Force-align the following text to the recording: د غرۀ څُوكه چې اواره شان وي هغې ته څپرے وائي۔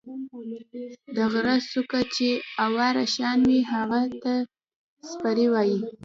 د 1.15 1.17
غرۀ 1.31 1.55
څُوكه 1.71 2.01
چې 2.15 2.29
اواره 2.65 3.05
شان 3.15 3.39
وي 3.49 3.59
هغې 3.71 4.03
ته 4.23 4.33
څپرے 5.07 5.45
وائي۔ 5.53 5.77